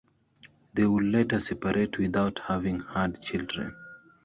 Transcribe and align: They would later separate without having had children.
They 0.73 0.83
would 0.83 1.03
later 1.03 1.39
separate 1.39 1.99
without 1.99 2.39
having 2.39 2.79
had 2.79 3.21
children. 3.21 3.75